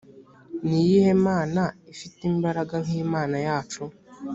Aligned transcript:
ni 0.67 0.77
iyihe 0.83 1.13
mana 1.27 1.63
ifite 1.93 2.19
imbaraga 2.31 2.75
nk 2.85 2.91
imana 3.03 3.37
yacu 3.47 3.83